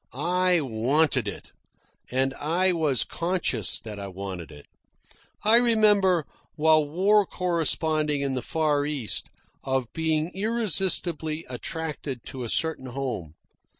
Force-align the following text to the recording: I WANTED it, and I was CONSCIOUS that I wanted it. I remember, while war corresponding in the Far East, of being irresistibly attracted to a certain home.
I 0.13 0.61
WANTED 0.61 1.27
it, 1.27 1.51
and 2.09 2.33
I 2.39 2.71
was 2.71 3.03
CONSCIOUS 3.03 3.81
that 3.81 3.99
I 3.99 4.07
wanted 4.07 4.51
it. 4.51 4.65
I 5.43 5.57
remember, 5.57 6.25
while 6.55 6.83
war 6.89 7.23
corresponding 7.23 8.21
in 8.21 8.33
the 8.33 8.41
Far 8.41 8.83
East, 8.87 9.29
of 9.63 9.93
being 9.93 10.31
irresistibly 10.33 11.45
attracted 11.47 12.25
to 12.25 12.41
a 12.43 12.49
certain 12.49 12.87
home. 12.87 13.35